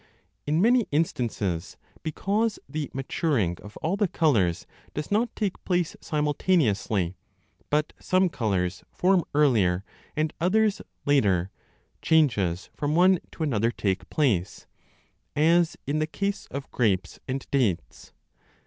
[0.47, 7.13] In many instances, because the maturing of all the colours does not take place simultaneously,
[7.69, 9.83] but some colours form earlier
[10.15, 11.51] and others later,
[12.01, 14.65] changes from one 25 to another take place,
[15.35, 18.11] as in the case of grapes and dates.